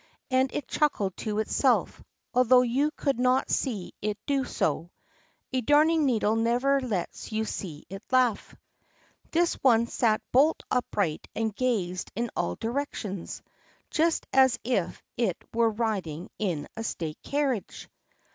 [0.31, 2.01] And it chuckled to itself,
[2.33, 4.89] although you could not see it do so.
[5.53, 8.55] A darning needle never lets you see it laugh.
[9.29, 13.43] This one sat bolt upright and gazed in all directions,
[13.91, 17.87] just as if it were riding in a state carriage.